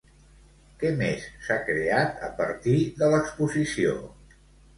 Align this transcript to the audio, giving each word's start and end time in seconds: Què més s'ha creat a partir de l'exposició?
Què 0.83 0.89
més 1.01 1.27
s'ha 1.47 1.57
creat 1.67 2.25
a 2.29 2.31
partir 2.41 2.75
de 3.03 3.11
l'exposició? 3.13 3.95